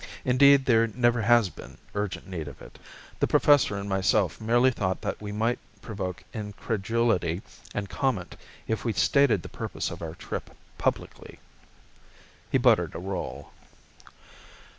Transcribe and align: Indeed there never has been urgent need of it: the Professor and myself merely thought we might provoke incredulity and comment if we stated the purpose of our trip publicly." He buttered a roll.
Indeed 0.25 0.65
there 0.65 0.87
never 0.87 1.21
has 1.21 1.51
been 1.51 1.77
urgent 1.93 2.25
need 2.27 2.47
of 2.47 2.59
it: 2.59 2.79
the 3.19 3.27
Professor 3.27 3.77
and 3.77 3.87
myself 3.87 4.41
merely 4.41 4.71
thought 4.71 5.21
we 5.21 5.31
might 5.31 5.59
provoke 5.79 6.23
incredulity 6.33 7.43
and 7.75 7.87
comment 7.87 8.35
if 8.67 8.83
we 8.83 8.93
stated 8.93 9.43
the 9.43 9.47
purpose 9.47 9.91
of 9.91 10.01
our 10.01 10.15
trip 10.15 10.55
publicly." 10.79 11.37
He 12.51 12.57
buttered 12.57 12.95
a 12.95 12.99
roll. 12.99 13.51